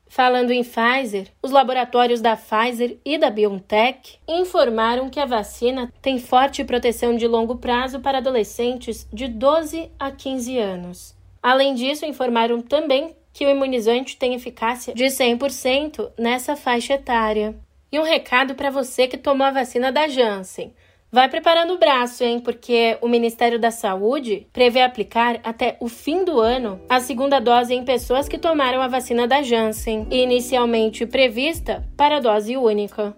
Falando 0.07 0.51
em 0.51 0.63
Pfizer, 0.63 1.27
os 1.41 1.51
laboratórios 1.51 2.21
da 2.21 2.37
Pfizer 2.37 2.97
e 3.03 3.17
da 3.17 3.29
BioNTech 3.29 4.19
informaram 4.27 5.09
que 5.09 5.19
a 5.19 5.25
vacina 5.25 5.91
tem 6.01 6.19
forte 6.19 6.63
proteção 6.63 7.15
de 7.15 7.27
longo 7.27 7.57
prazo 7.57 7.99
para 7.99 8.19
adolescentes 8.19 9.07
de 9.11 9.27
12 9.27 9.91
a 9.99 10.11
15 10.11 10.57
anos. 10.57 11.15
Além 11.41 11.73
disso, 11.73 12.05
informaram 12.05 12.61
também 12.61 13.15
que 13.33 13.45
o 13.45 13.49
imunizante 13.49 14.15
tem 14.15 14.33
eficácia 14.33 14.93
de 14.93 15.05
100% 15.05 16.11
nessa 16.17 16.55
faixa 16.55 16.93
etária. 16.93 17.55
E 17.91 17.99
um 17.99 18.03
recado 18.03 18.55
para 18.55 18.69
você 18.69 19.07
que 19.07 19.17
tomou 19.17 19.45
a 19.45 19.51
vacina 19.51 19.91
da 19.91 20.07
Janssen. 20.07 20.73
Vai 21.15 21.29
preparando 21.29 21.75
o 21.75 21.77
braço, 21.77 22.25
hein? 22.25 22.41
Porque 22.41 22.97
o 23.01 23.07
Ministério 23.07 23.57
da 23.57 23.71
Saúde 23.71 24.45
prevê 24.51 24.81
aplicar 24.81 25.39
até 25.45 25.77
o 25.79 25.87
fim 25.87 26.25
do 26.25 26.41
ano 26.41 26.77
a 26.89 26.99
segunda 26.99 27.39
dose 27.39 27.73
em 27.73 27.85
pessoas 27.85 28.27
que 28.27 28.37
tomaram 28.37 28.81
a 28.81 28.89
vacina 28.89 29.25
da 29.25 29.41
Janssen, 29.41 30.05
inicialmente 30.11 31.05
prevista 31.05 31.87
para 31.95 32.19
dose 32.19 32.57
única. 32.57 33.15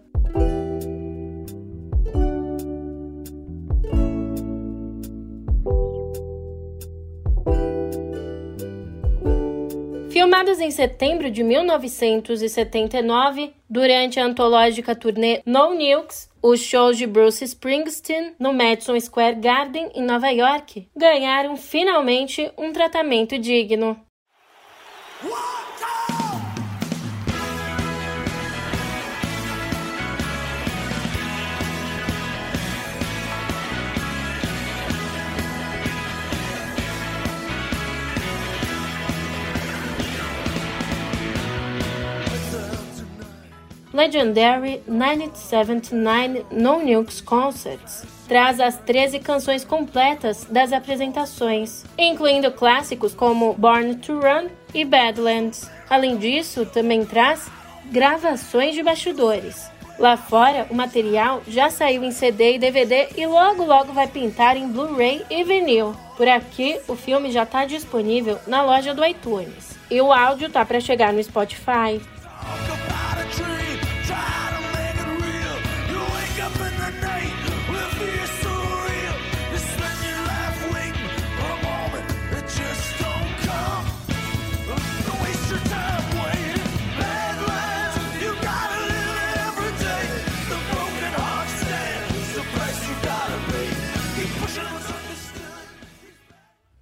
Filmados 10.12 10.60
em 10.60 10.70
setembro 10.70 11.32
de 11.32 11.42
1979, 11.42 13.54
durante 13.68 14.20
a 14.20 14.25
antológica 14.25 14.96
turnê 14.96 15.42
No 15.44 15.74
Nukes, 15.74 16.26
os 16.41 16.60
shows 16.60 16.98
de 16.98 17.06
Bruce 17.06 17.44
Springsteen 17.44 18.36
no 18.39 18.53
Madison 18.53 19.00
Square 19.00 19.39
Garden, 19.39 19.91
em 19.94 20.03
Nova 20.03 20.29
York, 20.29 20.89
ganharam 20.96 21.58
finalmente 21.58 22.51
um 22.58 22.72
tratamento 22.72 23.38
digno. 23.38 24.00
Legendary 43.98 44.84
1979 44.88 46.46
No 46.51 46.86
Nukes 46.86 47.20
Concerts 47.20 48.06
traz 48.27 48.60
as 48.60 48.77
13 48.77 49.18
canções 49.18 49.66
completas 49.66 50.46
das 50.46 50.72
apresentações, 50.72 51.84
incluindo 51.98 52.51
clássicos 52.51 53.16
como 53.16 53.56
Born 53.56 53.96
to 53.96 54.20
Run 54.20 54.50
e 54.72 54.86
Badlands. 54.86 55.68
Além 55.89 56.16
disso, 56.16 56.63
também 56.63 57.06
traz 57.06 57.50
gravações 57.86 58.75
de 58.75 58.84
bastidores. 58.84 59.68
Lá 59.98 60.16
fora, 60.16 60.68
o 60.70 60.75
material 60.75 61.42
já 61.48 61.72
saiu 61.72 62.04
em 62.04 62.12
CD 62.12 62.54
e 62.54 62.60
DVD 62.60 63.08
e 63.18 63.25
logo 63.25 63.66
logo 63.66 63.94
vai 63.94 64.06
pintar 64.06 64.56
em 64.58 64.68
Blu-ray 64.68 65.25
e 65.27 65.44
vinil. 65.44 65.96
Por 66.16 66.27
aqui, 66.27 66.80
o 66.88 66.96
filme 66.96 67.32
já 67.32 67.42
está 67.42 67.66
disponível 67.66 68.38
na 68.46 68.62
loja 68.62 68.94
do 68.94 69.04
iTunes. 69.04 69.75
E 69.89 70.00
o 70.00 70.13
áudio 70.13 70.51
tá 70.51 70.63
para 70.63 70.80
chegar 70.80 71.12
no 71.12 71.24
Spotify. 71.24 72.00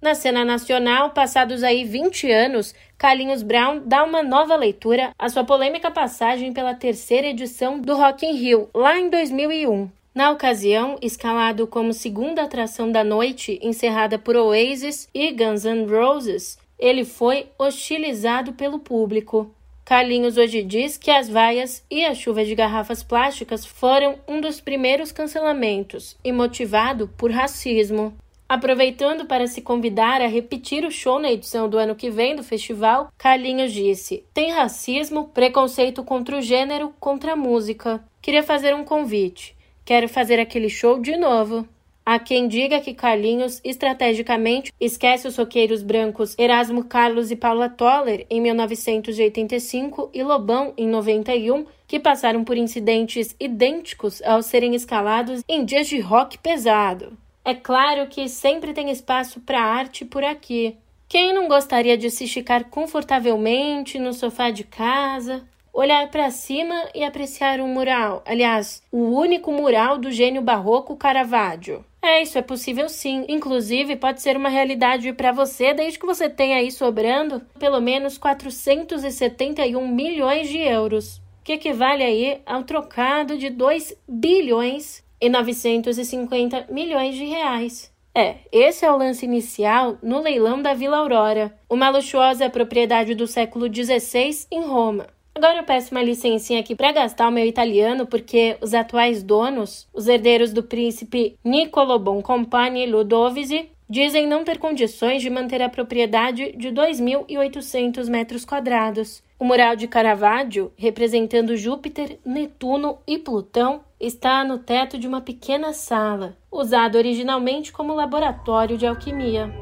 Na 0.06 0.14
cena 0.14 0.44
nacional, 0.44 1.10
passados 1.10 1.64
aí 1.64 1.82
20 1.82 2.30
anos, 2.30 2.72
Carlinhos 2.96 3.42
Brown 3.42 3.82
dá 3.84 4.04
uma 4.04 4.22
nova 4.22 4.54
leitura 4.54 5.10
à 5.18 5.28
sua 5.28 5.42
polêmica 5.42 5.90
passagem 5.90 6.52
pela 6.52 6.74
terceira 6.74 7.26
edição 7.26 7.80
do 7.80 7.96
Rock 7.96 8.24
in 8.24 8.34
Rio, 8.34 8.70
lá 8.72 8.96
em 8.96 9.10
2001. 9.10 9.90
Na 10.14 10.30
ocasião, 10.30 10.96
escalado 11.02 11.66
como 11.66 11.92
segunda 11.92 12.42
atração 12.44 12.88
da 12.88 13.02
noite, 13.02 13.58
encerrada 13.60 14.16
por 14.16 14.36
Oasis 14.36 15.08
e 15.12 15.32
Guns 15.32 15.64
N' 15.64 15.86
Roses, 15.86 16.56
ele 16.78 17.04
foi 17.04 17.48
hostilizado 17.58 18.52
pelo 18.52 18.78
público. 18.78 19.52
Carlinhos 19.84 20.36
hoje 20.36 20.62
diz 20.62 20.96
que 20.96 21.10
as 21.10 21.28
vaias 21.28 21.84
e 21.90 22.04
a 22.04 22.14
chuva 22.14 22.44
de 22.44 22.54
garrafas 22.54 23.02
plásticas 23.02 23.66
foram 23.66 24.20
um 24.28 24.40
dos 24.40 24.60
primeiros 24.60 25.10
cancelamentos 25.10 26.16
e 26.22 26.30
motivado 26.30 27.10
por 27.18 27.32
racismo. 27.32 28.16
Aproveitando 28.48 29.26
para 29.26 29.48
se 29.48 29.60
convidar 29.60 30.20
a 30.20 30.28
repetir 30.28 30.84
o 30.84 30.90
show 30.90 31.18
na 31.18 31.32
edição 31.32 31.68
do 31.68 31.78
ano 31.78 31.96
que 31.96 32.10
vem 32.10 32.36
do 32.36 32.44
festival, 32.44 33.08
Carlinhos 33.18 33.72
disse: 33.72 34.24
Tem 34.32 34.52
racismo, 34.52 35.28
preconceito 35.34 36.04
contra 36.04 36.38
o 36.38 36.40
gênero, 36.40 36.94
contra 37.00 37.32
a 37.32 37.36
música. 37.36 38.04
Queria 38.22 38.44
fazer 38.44 38.72
um 38.72 38.84
convite. 38.84 39.56
Quero 39.84 40.08
fazer 40.08 40.38
aquele 40.38 40.68
show 40.68 41.00
de 41.00 41.16
novo. 41.16 41.66
Há 42.04 42.20
quem 42.20 42.46
diga 42.46 42.80
que 42.80 42.94
Carlinhos, 42.94 43.60
estrategicamente, 43.64 44.72
esquece 44.80 45.26
os 45.26 45.36
roqueiros 45.36 45.82
brancos 45.82 46.36
Erasmo 46.38 46.84
Carlos 46.84 47.32
e 47.32 47.36
Paula 47.36 47.68
Toller 47.68 48.24
em 48.30 48.40
1985 48.40 50.10
e 50.14 50.22
Lobão 50.22 50.72
em 50.76 50.86
91, 50.86 51.66
que 51.84 51.98
passaram 51.98 52.44
por 52.44 52.56
incidentes 52.56 53.34
idênticos 53.40 54.22
ao 54.22 54.40
serem 54.40 54.76
escalados 54.76 55.42
em 55.48 55.64
dias 55.64 55.88
de 55.88 55.98
rock 55.98 56.38
pesado. 56.38 57.18
É 57.46 57.54
claro 57.54 58.08
que 58.08 58.28
sempre 58.28 58.74
tem 58.74 58.90
espaço 58.90 59.38
para 59.38 59.62
arte 59.62 60.04
por 60.04 60.24
aqui. 60.24 60.76
Quem 61.08 61.32
não 61.32 61.46
gostaria 61.46 61.96
de 61.96 62.10
se 62.10 62.24
esticar 62.24 62.64
confortavelmente 62.64 64.00
no 64.00 64.12
sofá 64.12 64.50
de 64.50 64.64
casa, 64.64 65.46
olhar 65.72 66.10
para 66.10 66.28
cima 66.32 66.74
e 66.92 67.04
apreciar 67.04 67.60
um 67.60 67.68
mural? 67.68 68.20
Aliás, 68.26 68.82
o 68.90 68.98
único 68.98 69.52
mural 69.52 69.96
do 69.96 70.10
gênio 70.10 70.42
barroco 70.42 70.96
Caravaggio. 70.96 71.84
É, 72.02 72.20
isso 72.20 72.36
é 72.36 72.42
possível 72.42 72.88
sim. 72.88 73.24
Inclusive, 73.28 73.94
pode 73.94 74.20
ser 74.22 74.36
uma 74.36 74.48
realidade 74.48 75.12
para 75.12 75.30
você 75.30 75.72
desde 75.72 76.00
que 76.00 76.06
você 76.06 76.28
tenha 76.28 76.56
aí 76.56 76.72
sobrando 76.72 77.40
pelo 77.60 77.80
menos 77.80 78.18
471 78.18 79.86
milhões 79.86 80.48
de 80.48 80.58
euros, 80.58 81.22
que 81.44 81.52
equivale 81.52 82.02
aí 82.02 82.40
ao 82.44 82.64
trocado 82.64 83.38
de 83.38 83.50
2 83.50 83.96
bilhões 84.08 85.05
e 85.20 85.28
950 85.28 86.66
milhões 86.70 87.14
de 87.14 87.24
reais. 87.24 87.92
É, 88.14 88.36
esse 88.50 88.84
é 88.84 88.90
o 88.90 88.96
lance 88.96 89.26
inicial 89.26 89.98
no 90.02 90.20
leilão 90.20 90.62
da 90.62 90.72
Vila 90.72 90.96
Aurora, 90.96 91.54
uma 91.68 91.90
luxuosa 91.90 92.48
propriedade 92.48 93.14
do 93.14 93.26
século 93.26 93.66
XVI 93.66 94.46
em 94.50 94.62
Roma. 94.62 95.06
Agora 95.34 95.58
eu 95.58 95.64
peço 95.64 95.94
uma 95.94 96.02
licencinha 96.02 96.60
aqui 96.60 96.74
para 96.74 96.92
gastar 96.92 97.28
o 97.28 97.30
meu 97.30 97.44
italiano, 97.44 98.06
porque 98.06 98.56
os 98.62 98.72
atuais 98.72 99.22
donos, 99.22 99.86
os 99.92 100.08
herdeiros 100.08 100.50
do 100.50 100.62
príncipe 100.62 101.36
Niccolo 101.44 101.98
Boncompagni 101.98 102.86
Ludovisi, 102.86 103.68
dizem 103.86 104.26
não 104.26 104.44
ter 104.44 104.58
condições 104.58 105.20
de 105.20 105.28
manter 105.28 105.60
a 105.60 105.68
propriedade 105.68 106.52
de 106.56 106.68
2.800 106.70 108.08
metros 108.08 108.46
quadrados. 108.46 109.22
O 109.38 109.44
mural 109.44 109.76
de 109.76 109.86
Caravaggio, 109.86 110.72
representando 110.74 111.54
Júpiter, 111.54 112.18
Netuno 112.24 112.96
e 113.06 113.18
Plutão, 113.18 113.82
está 113.98 114.44
no 114.44 114.58
teto 114.58 114.98
de 114.98 115.06
uma 115.08 115.20
pequena 115.20 115.72
sala, 115.72 116.36
usado 116.50 116.96
originalmente 116.98 117.72
como 117.72 117.94
laboratório 117.94 118.76
de 118.76 118.86
alquimia. 118.86 119.52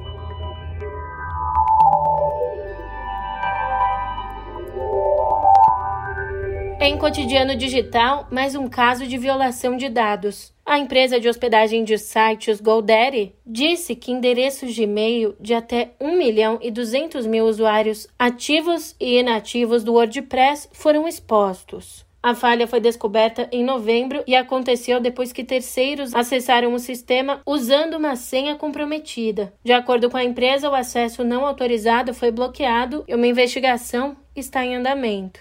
Em 6.80 6.98
cotidiano 6.98 7.56
digital, 7.56 8.28
mais 8.30 8.54
um 8.54 8.68
caso 8.68 9.06
de 9.06 9.16
violação 9.16 9.74
de 9.74 9.88
dados. 9.88 10.52
A 10.66 10.78
empresa 10.78 11.18
de 11.18 11.28
hospedagem 11.28 11.82
de 11.82 11.96
sites 11.96 12.60
GoDaddy 12.60 13.34
disse 13.46 13.94
que 13.94 14.12
endereços 14.12 14.74
de 14.74 14.82
e-mail 14.82 15.34
de 15.40 15.54
até 15.54 15.94
1 15.98 16.18
milhão 16.18 16.58
e 16.60 16.70
200 16.70 17.26
mil 17.26 17.46
usuários 17.46 18.06
ativos 18.18 18.94
e 19.00 19.18
inativos 19.18 19.82
do 19.82 19.94
WordPress 19.94 20.68
foram 20.72 21.08
expostos. 21.08 22.04
A 22.24 22.34
falha 22.34 22.66
foi 22.66 22.80
descoberta 22.80 23.46
em 23.52 23.62
novembro 23.62 24.24
e 24.26 24.34
aconteceu 24.34 24.98
depois 24.98 25.30
que 25.30 25.44
terceiros 25.44 26.14
acessaram 26.14 26.72
o 26.72 26.78
sistema 26.78 27.42
usando 27.44 27.98
uma 27.98 28.16
senha 28.16 28.56
comprometida. 28.56 29.52
De 29.62 29.74
acordo 29.74 30.08
com 30.08 30.16
a 30.16 30.24
empresa, 30.24 30.70
o 30.70 30.74
acesso 30.74 31.22
não 31.22 31.44
autorizado 31.44 32.14
foi 32.14 32.30
bloqueado 32.30 33.04
e 33.06 33.14
uma 33.14 33.26
investigação 33.26 34.16
está 34.34 34.64
em 34.64 34.74
andamento. 34.74 35.40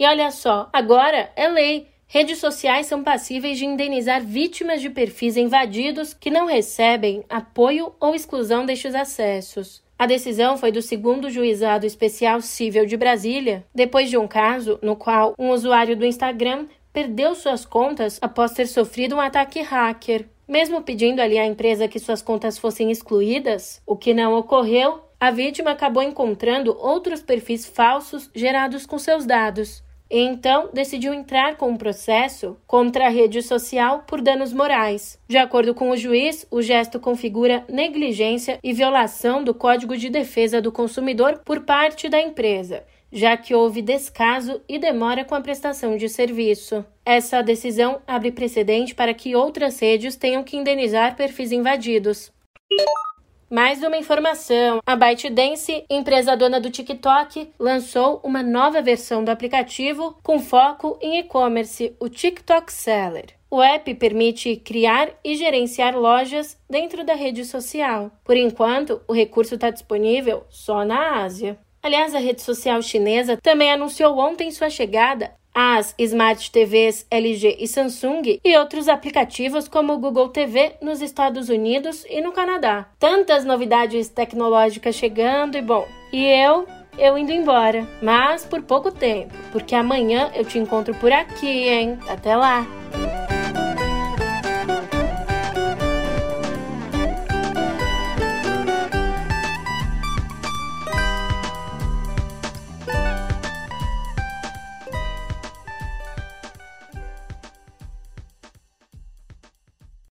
E 0.00 0.06
olha 0.06 0.30
só, 0.30 0.70
agora 0.72 1.30
é 1.36 1.46
lei. 1.46 1.88
Redes 2.06 2.38
sociais 2.38 2.86
são 2.86 3.04
passíveis 3.04 3.58
de 3.58 3.66
indenizar 3.66 4.24
vítimas 4.24 4.80
de 4.80 4.88
perfis 4.88 5.36
invadidos 5.36 6.14
que 6.14 6.30
não 6.30 6.46
recebem 6.46 7.22
apoio 7.28 7.92
ou 8.00 8.14
exclusão 8.14 8.64
destes 8.64 8.94
acessos. 8.94 9.86
A 9.98 10.06
decisão 10.06 10.56
foi 10.56 10.70
do 10.70 10.80
segundo 10.80 11.28
juizado 11.28 11.84
especial 11.84 12.40
civil 12.40 12.86
de 12.86 12.96
Brasília, 12.96 13.66
depois 13.74 14.08
de 14.08 14.16
um 14.16 14.28
caso 14.28 14.78
no 14.80 14.94
qual 14.94 15.34
um 15.36 15.50
usuário 15.50 15.96
do 15.96 16.06
Instagram 16.06 16.68
perdeu 16.92 17.34
suas 17.34 17.66
contas 17.66 18.16
após 18.22 18.52
ter 18.52 18.68
sofrido 18.68 19.16
um 19.16 19.20
ataque 19.20 19.60
hacker. 19.60 20.28
Mesmo 20.46 20.82
pedindo 20.82 21.20
ali 21.20 21.36
à 21.36 21.44
empresa 21.44 21.88
que 21.88 21.98
suas 21.98 22.22
contas 22.22 22.56
fossem 22.56 22.92
excluídas, 22.92 23.82
o 23.84 23.96
que 23.96 24.14
não 24.14 24.34
ocorreu, 24.34 25.00
a 25.18 25.32
vítima 25.32 25.72
acabou 25.72 26.02
encontrando 26.02 26.76
outros 26.78 27.20
perfis 27.20 27.66
falsos 27.66 28.30
gerados 28.32 28.86
com 28.86 29.00
seus 29.00 29.26
dados 29.26 29.82
então 30.10 30.70
decidiu 30.72 31.12
entrar 31.12 31.56
com 31.56 31.70
um 31.70 31.76
processo 31.76 32.56
contra 32.66 33.06
a 33.06 33.10
rede 33.10 33.42
social 33.42 34.04
por 34.06 34.20
danos 34.20 34.52
morais. 34.52 35.18
De 35.28 35.36
acordo 35.36 35.74
com 35.74 35.90
o 35.90 35.96
juiz, 35.96 36.46
o 36.50 36.62
gesto 36.62 36.98
configura 36.98 37.64
negligência 37.68 38.58
e 38.62 38.72
violação 38.72 39.44
do 39.44 39.52
Código 39.52 39.96
de 39.96 40.08
Defesa 40.08 40.60
do 40.60 40.72
Consumidor 40.72 41.40
por 41.44 41.60
parte 41.60 42.08
da 42.08 42.20
empresa 42.20 42.84
já 43.10 43.36
que 43.36 43.54
houve 43.54 43.80
descaso 43.80 44.60
e 44.68 44.78
demora 44.78 45.24
com 45.24 45.34
a 45.34 45.40
prestação 45.40 45.96
de 45.96 46.08
serviço. 46.08 46.84
Essa 47.04 47.42
decisão 47.42 48.02
abre 48.06 48.30
precedente 48.30 48.94
para 48.94 49.14
que 49.14 49.34
outras 49.34 49.80
redes 49.80 50.16
tenham 50.16 50.44
que 50.44 50.56
indenizar 50.56 51.16
perfis 51.16 51.52
invadidos. 51.52 52.30
Mais 53.50 53.82
uma 53.82 53.96
informação: 53.96 54.80
a 54.86 54.94
ByteDance, 54.94 55.82
empresa 55.88 56.36
dona 56.36 56.60
do 56.60 56.70
TikTok, 56.70 57.50
lançou 57.58 58.20
uma 58.22 58.42
nova 58.42 58.82
versão 58.82 59.24
do 59.24 59.30
aplicativo 59.30 60.18
com 60.22 60.38
foco 60.38 60.98
em 61.00 61.18
e-commerce, 61.18 61.96
o 61.98 62.10
TikTok 62.10 62.70
Seller. 62.70 63.34
O 63.50 63.62
app 63.62 63.94
permite 63.94 64.56
criar 64.56 65.08
e 65.24 65.34
gerenciar 65.34 65.96
lojas 65.96 66.58
dentro 66.68 67.02
da 67.02 67.14
rede 67.14 67.42
social. 67.46 68.10
Por 68.22 68.36
enquanto, 68.36 69.00
o 69.08 69.14
recurso 69.14 69.54
está 69.54 69.70
disponível 69.70 70.44
só 70.50 70.84
na 70.84 71.22
Ásia. 71.22 71.58
Aliás, 71.82 72.14
a 72.14 72.18
rede 72.18 72.42
social 72.42 72.82
chinesa 72.82 73.38
também 73.38 73.72
anunciou 73.72 74.18
ontem 74.18 74.50
sua 74.50 74.68
chegada 74.68 75.32
as 75.60 75.92
Smart 75.98 76.52
TVs 76.52 77.04
LG 77.10 77.56
e 77.58 77.66
Samsung 77.66 78.38
e 78.44 78.56
outros 78.56 78.86
aplicativos 78.86 79.66
como 79.66 79.92
o 79.92 79.98
Google 79.98 80.28
TV 80.28 80.76
nos 80.80 81.02
Estados 81.02 81.48
Unidos 81.48 82.06
e 82.08 82.20
no 82.20 82.30
Canadá. 82.30 82.86
Tantas 82.96 83.44
novidades 83.44 84.08
tecnológicas 84.08 84.94
chegando 84.94 85.58
e 85.58 85.60
bom, 85.60 85.84
e 86.12 86.24
eu 86.24 86.64
eu 86.96 87.18
indo 87.18 87.32
embora, 87.32 87.84
mas 88.00 88.44
por 88.44 88.62
pouco 88.62 88.92
tempo, 88.92 89.34
porque 89.50 89.74
amanhã 89.74 90.30
eu 90.32 90.44
te 90.44 90.60
encontro 90.60 90.94
por 90.94 91.10
aqui, 91.10 91.68
hein? 91.68 91.98
Até 92.08 92.36
lá. 92.36 92.77